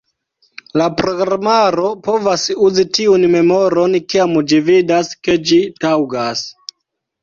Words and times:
La 0.81 0.87
programaro 1.01 1.91
povas 2.09 2.47
uzi 2.69 2.87
tiun 3.01 3.29
memoron 3.37 4.01
kiam 4.09 4.37
ĝi 4.51 4.63
vidas, 4.75 5.17
ke 5.25 5.41
ĝi 5.49 5.65
taŭgas. 5.87 6.49